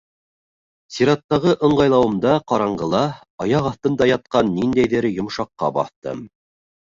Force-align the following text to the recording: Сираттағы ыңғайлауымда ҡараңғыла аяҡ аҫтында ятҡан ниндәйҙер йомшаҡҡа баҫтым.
Сираттағы 0.93 1.51
ыңғайлауымда 1.67 2.31
ҡараңғыла 2.51 3.01
аяҡ 3.45 3.69
аҫтында 3.73 4.09
ятҡан 4.13 4.51
ниндәйҙер 4.57 5.09
йомшаҡҡа 5.11 5.71
баҫтым. 5.79 6.27